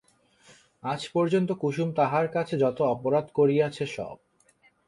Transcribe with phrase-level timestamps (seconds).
[0.83, 4.15] আজ পর্যন্ত কুসুম তাহার কাছে যত অপরাধ করিয়াছে সব।